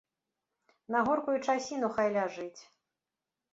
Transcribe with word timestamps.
На 0.95 0.99
горкую 1.09 1.37
часіну 1.47 1.93
хай 1.99 2.07
ляжыць. 2.19 2.61